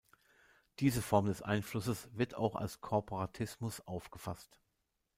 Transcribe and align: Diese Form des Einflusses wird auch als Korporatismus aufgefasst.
Diese 0.79 0.99
Form 0.99 1.27
des 1.27 1.43
Einflusses 1.43 2.09
wird 2.17 2.33
auch 2.33 2.55
als 2.55 2.81
Korporatismus 2.81 3.81
aufgefasst. 3.81 4.59